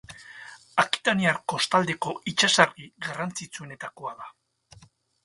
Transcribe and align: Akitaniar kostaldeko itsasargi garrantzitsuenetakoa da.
Akitaniar 0.83 1.35
kostaldeko 1.53 2.13
itsasargi 2.31 2.87
garrantzitsuenetakoa 3.09 4.15
da. 4.23 4.31